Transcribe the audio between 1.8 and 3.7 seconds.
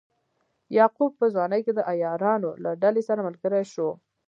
عیارانو له ډلې سره ملګری